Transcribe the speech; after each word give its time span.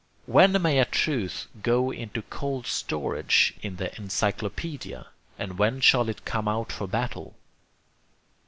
When 0.25 0.59
may 0.59 0.79
a 0.79 0.85
truth 0.85 1.45
go 1.61 1.91
into 1.91 2.23
cold 2.23 2.65
storage 2.65 3.53
in 3.61 3.75
the 3.75 3.95
encyclopedia? 3.99 5.05
and 5.37 5.59
when 5.59 5.79
shall 5.79 6.09
it 6.09 6.25
come 6.25 6.47
out 6.47 6.71
for 6.71 6.87
battle? 6.87 7.35